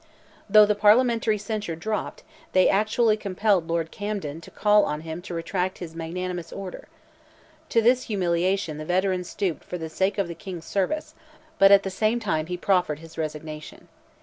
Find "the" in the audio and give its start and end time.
0.65-0.73, 8.79-8.85, 9.77-9.89, 10.27-10.33, 11.83-11.91